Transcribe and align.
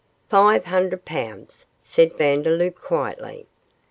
'Five 0.29 0.65
hundred 0.65 1.05
pounds,' 1.05 1.67
said 1.83 2.13
Vandeloup, 2.17 2.73
quietly. 2.73 3.45